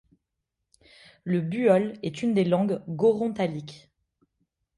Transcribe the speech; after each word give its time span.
Le 1.25 1.41
buol 1.41 1.93
est 2.01 2.23
une 2.23 2.33
des 2.33 2.43
langues 2.43 2.81
gorontaliques. 2.89 3.91